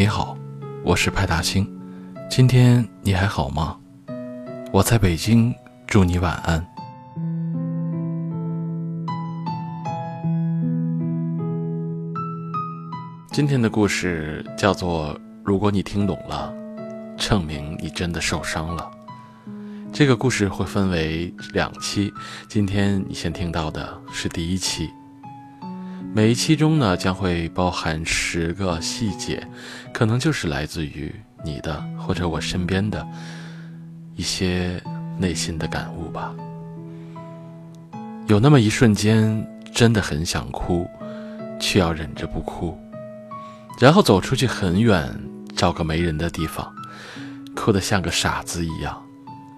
[0.00, 0.34] 你好，
[0.82, 1.70] 我是派大星，
[2.30, 3.76] 今天你还好吗？
[4.72, 5.54] 我在北京，
[5.86, 6.66] 祝你晚安。
[13.30, 15.14] 今天的故事叫做
[15.44, 16.50] 《如果你听懂了，
[17.18, 18.90] 证明你真的受伤了》。
[19.92, 22.10] 这个故事会分为两期，
[22.48, 24.88] 今天你先听到的是第一期。
[26.12, 29.46] 每一期中呢，将会包含十个细节，
[29.92, 31.14] 可能就是来自于
[31.44, 33.06] 你的或者我身边的
[34.16, 34.82] 一些
[35.16, 36.34] 内心的感悟吧。
[38.26, 40.84] 有那么一瞬间，真的很想哭，
[41.60, 42.76] 却要忍着不哭，
[43.78, 45.16] 然后走出去很远，
[45.54, 46.74] 找个没人的地方，
[47.54, 49.00] 哭得像个傻子一样。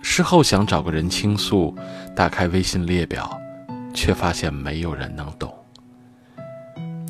[0.00, 1.76] 事后想找个人倾诉，
[2.16, 3.38] 打开微信列表，
[3.92, 5.54] 却发现没有人能懂。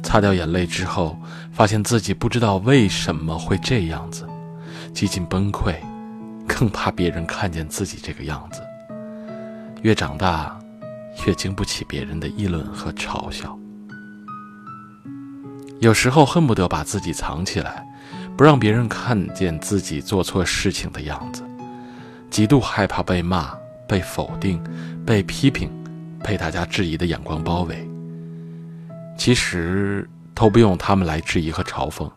[0.08, 1.20] 擦掉眼泪之后，
[1.52, 4.26] 发现自己不知道为什么会这样子，
[4.94, 5.74] 几近崩溃，
[6.46, 8.62] 更怕别人看见自己这个样子。
[9.82, 10.58] 越长大，
[11.26, 13.54] 越经不起别人的议论和嘲笑。
[15.80, 17.86] 有时候恨不得把自己藏起来，
[18.34, 21.42] 不让别人看见自己做错事情的样子，
[22.30, 23.52] 极度害怕被骂、
[23.86, 24.58] 被否定、
[25.04, 25.70] 被批评、
[26.24, 27.86] 被大家质疑的眼光包围。
[29.18, 32.10] 其实都不用他们来质疑和嘲讽，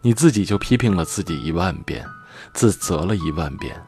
[0.00, 2.04] 你自己就批评了自己一万遍，
[2.54, 3.80] 自责了一万遍，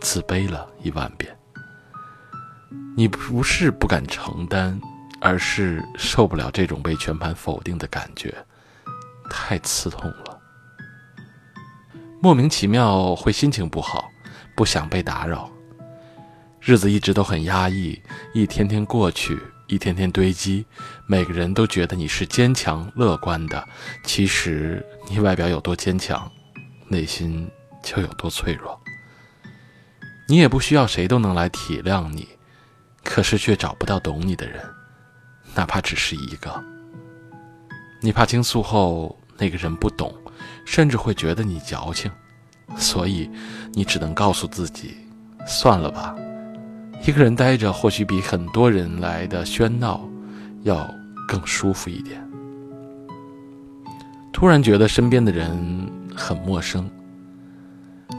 [0.00, 1.36] 自卑了一万遍。
[2.96, 4.80] 你不是不敢承担，
[5.20, 8.34] 而是受不了这种被全盘否定的感觉，
[9.28, 10.38] 太刺痛了。
[12.20, 14.08] 莫名其妙会心情不好，
[14.54, 15.50] 不想被打扰，
[16.60, 18.00] 日子一直都很压抑，
[18.32, 19.38] 一天天过去。
[19.72, 20.66] 一天天堆积，
[21.06, 23.66] 每个人都觉得你是坚强乐观的，
[24.04, 26.30] 其实你外表有多坚强，
[26.88, 27.50] 内心
[27.82, 28.78] 就有多脆弱。
[30.28, 32.28] 你也不需要谁都能来体谅你，
[33.02, 34.62] 可是却找不到懂你的人，
[35.54, 36.62] 哪怕只是一个。
[38.02, 40.14] 你怕倾诉后那个人不懂，
[40.66, 42.12] 甚至会觉得你矫情，
[42.76, 43.30] 所以
[43.72, 44.98] 你只能告诉自己，
[45.46, 46.14] 算了吧。
[47.04, 50.08] 一个人待着，或许比很多人来的喧闹
[50.62, 50.88] 要
[51.26, 52.24] 更舒服一点。
[54.32, 55.50] 突然觉得身边的人
[56.16, 56.88] 很陌生，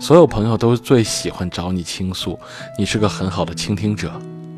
[0.01, 2.37] 所有朋友都最喜欢找你倾诉，
[2.77, 4.11] 你是个很好的倾听者，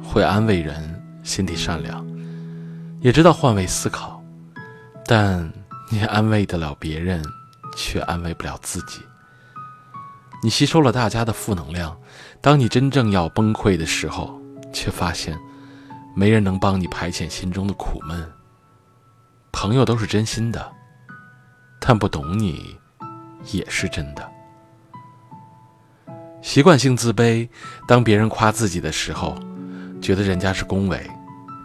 [0.03, 2.05] 会安慰人，心地善良，
[3.01, 4.23] 也知道换位思考，
[5.05, 5.51] 但
[5.91, 7.23] 你安慰得了别人，
[7.77, 9.01] 却安慰不了自己。
[10.45, 11.99] 你吸收了大家的负能量，
[12.39, 14.39] 当你真正要崩溃的时候，
[14.71, 15.35] 却发现
[16.15, 18.31] 没人能帮你排遣心中的苦闷。
[19.51, 20.71] 朋友都是真心的，
[21.79, 22.77] 但不懂你
[23.51, 24.31] 也是真的。
[26.43, 27.49] 习惯性自卑，
[27.87, 29.35] 当别人夸自己的时候，
[29.99, 30.99] 觉得人家是恭维；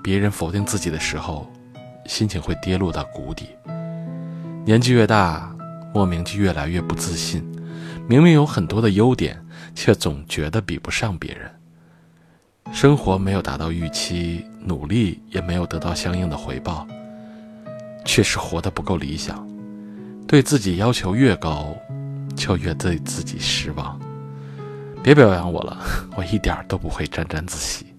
[0.03, 1.47] 别人否定自己的时候，
[2.07, 3.51] 心情会跌落到谷底。
[4.65, 5.55] 年纪越大，
[5.93, 7.47] 莫名就越来越不自信。
[8.11, 9.41] 明明有很多的优点，
[9.73, 11.49] 却总觉得比不上别人。
[12.73, 16.85] 生活没有达到预期，努力也没有得到相应的回报，
[18.05, 19.49] 确实活得不够理想。
[20.27, 21.73] 对自己要求越高，
[22.35, 23.97] 就越对自己失望。
[25.05, 25.79] 别表扬我了，
[26.17, 27.95] 我一点都不会沾沾自喜。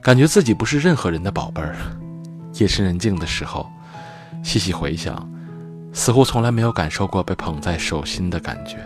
[0.00, 1.74] 感觉自己不是任何人的宝贝儿。
[2.60, 3.68] 夜深人静的时候，
[4.44, 5.28] 细细回想。
[5.92, 8.78] 似乎从来没有感受过被捧在手心的感觉。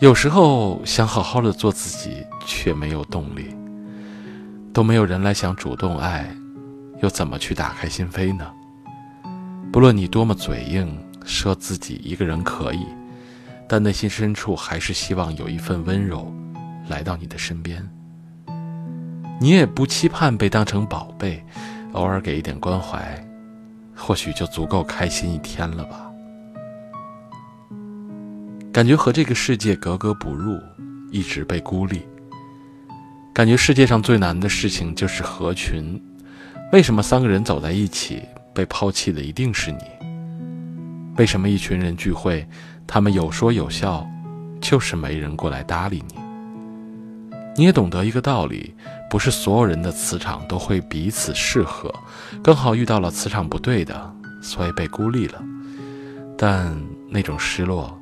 [0.00, 3.54] 有时候想好好的做自己，却没有动力。
[4.72, 6.28] 都没有人来想主动爱，
[7.00, 8.46] 又怎么去打开心扉呢？
[9.72, 12.84] 不论你多么嘴硬，说自己一个人可以，
[13.66, 16.30] 但内心深处还是希望有一份温柔
[16.88, 17.82] 来到你的身边。
[19.40, 21.42] 你也不期盼被当成宝贝，
[21.92, 23.25] 偶尔给一点关怀。
[23.96, 26.02] 或许就足够开心一天了吧。
[28.72, 30.60] 感觉和这个世界格格不入，
[31.10, 32.02] 一直被孤立。
[33.32, 36.00] 感觉世界上最难的事情就是合群。
[36.72, 38.22] 为什么三个人走在一起，
[38.52, 39.78] 被抛弃的一定是你？
[41.16, 42.46] 为什么一群人聚会，
[42.86, 44.06] 他们有说有笑，
[44.60, 46.14] 就是没人过来搭理你？
[47.56, 48.74] 你也懂得一个道理。
[49.16, 51.90] 不是所有人的磁场都会彼此适合，
[52.44, 55.42] 刚好遇到了磁场不对的，所以被孤立了。
[56.36, 56.78] 但
[57.08, 57.98] 那种失落，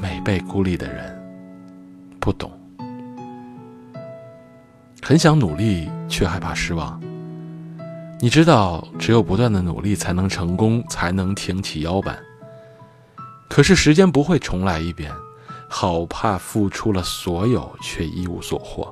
[0.00, 1.14] 没被孤立的人
[2.18, 2.50] 不懂。
[5.02, 6.98] 很想努力，却害怕失望。
[8.18, 12.18] 你知道，只有不断的努力才能成功，才能挺起腰板。
[13.46, 15.12] 可是时间不会重来一遍，
[15.68, 18.90] 好怕付出了所有却一无所获。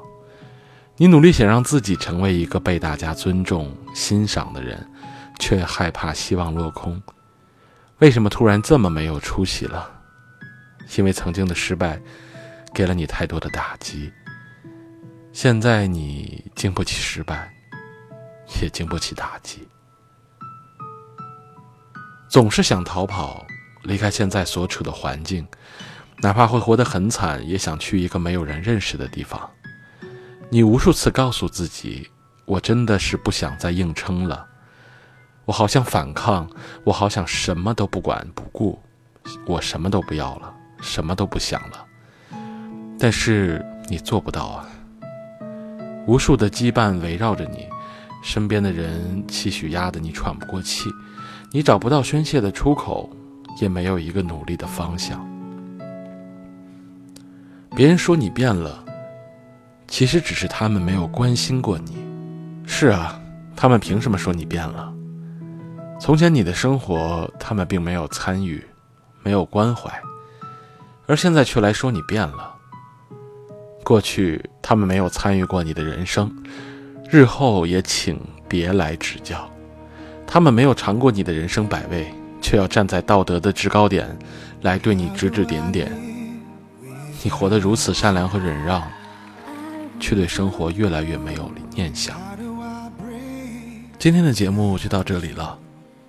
[1.00, 4.84] 你努力想让自己成为一个被大家尊重、欣赏的人，
[5.38, 7.00] 却害怕希望落空。
[7.98, 9.88] 为什么突然这么没有出息了？
[10.96, 12.00] 因为曾经的失败，
[12.74, 14.12] 给了你太多的打击。
[15.32, 17.48] 现在你经不起失败，
[18.60, 19.68] 也经不起打击，
[22.28, 23.46] 总是想逃跑，
[23.84, 25.46] 离开现在所处的环境，
[26.22, 29.48] 哪怕会活得很惨，也想去一个没有人认识的地方。
[30.50, 32.08] 你无数次告诉自己
[32.46, 34.46] ：“我真的是不想再硬撑了，
[35.44, 36.48] 我好想反抗，
[36.84, 38.78] 我好想什么都不管不顾，
[39.46, 41.84] 我什么都不要了，什么都不想了。”
[42.98, 44.66] 但是你做不到啊！
[46.06, 47.68] 无数的羁绊围绕着你，
[48.22, 50.88] 身边的人期许压得你喘不过气，
[51.52, 53.10] 你找不到宣泄的出口，
[53.60, 55.22] 也没有一个努力的方向。
[57.76, 58.86] 别人说你变了。
[59.88, 61.96] 其实只是他们没有关心过你。
[62.66, 63.18] 是啊，
[63.56, 64.92] 他们凭什么说你变了？
[65.98, 68.64] 从前你的生活，他们并没有参与，
[69.24, 69.90] 没有关怀，
[71.06, 72.54] 而现在却来说你变了。
[73.82, 76.30] 过去他们没有参与过你的人生，
[77.10, 79.50] 日后也请别来指教。
[80.26, 82.06] 他们没有尝过你的人生百味，
[82.42, 84.06] 却要站在道德的制高点
[84.60, 85.90] 来对你指指点点。
[87.24, 88.86] 你活得如此善良和忍让。
[89.98, 92.16] 却对生活越来越没有念想。
[93.98, 95.58] 今天的节目就到这里了。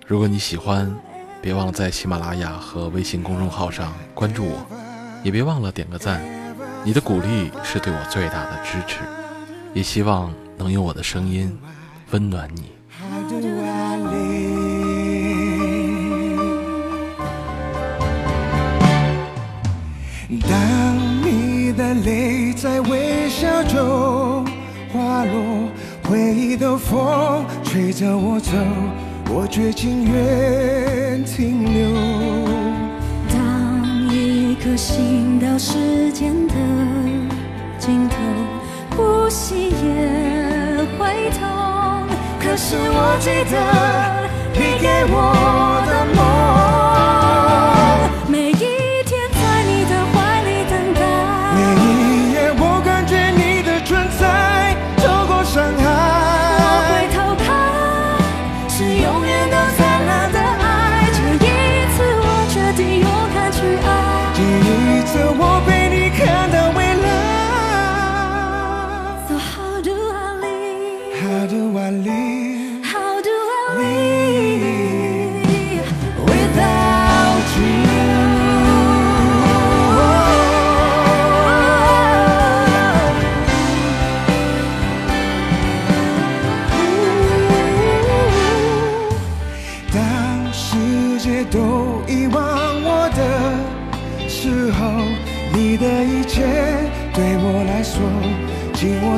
[0.05, 0.95] 如果你喜欢，
[1.41, 4.65] 别忘了在喜马拉雅和微信公众号上关注我，
[5.23, 6.21] 也别忘了点个赞。
[6.83, 8.99] 你的鼓励是对我最大的支持，
[9.73, 11.57] 也希望能用我的声音
[12.11, 12.78] 温暖你。
[26.89, 28.51] 风吹着我走，
[29.31, 31.87] 我却情愿停留。
[33.29, 36.55] 当一颗心到时间的
[37.77, 38.15] 尽头，
[38.97, 41.47] 呼吸也会痛。
[42.39, 43.55] 可是我记得
[44.53, 45.78] 你给我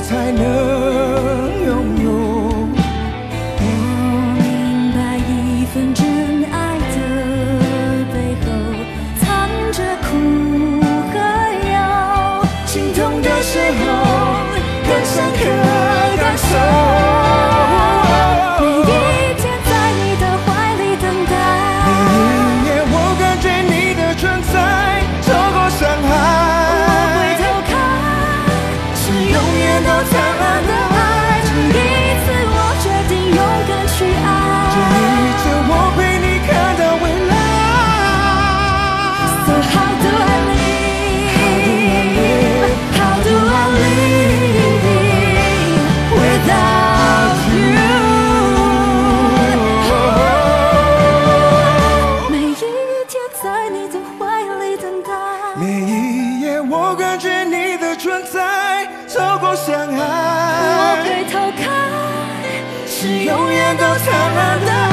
[0.02, 0.42] 才能
[1.64, 1.70] 拥
[2.04, 2.10] 有。
[3.60, 3.64] 我
[4.36, 5.30] 明白，一
[5.66, 6.02] 份真
[6.52, 6.98] 爱的
[8.12, 8.48] 背后，
[9.20, 9.24] 藏
[9.72, 10.10] 着苦
[11.14, 11.16] 和
[11.70, 11.74] 忧。
[12.66, 13.82] 心痛的时候，
[14.84, 15.40] 更深刻
[16.18, 16.91] 感受。
[63.02, 64.91] 是永远都灿烂的。